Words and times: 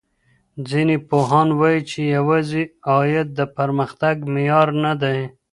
ځينې 0.69 0.97
پوهان 1.09 1.49
وايي 1.59 1.81
چي 1.89 1.99
يوازي 2.17 2.63
عايد 2.91 3.27
د 3.39 3.41
پرمختګ 3.57 4.15
معيار 4.33 4.67
نه 4.83 4.93
دی. 5.01 5.19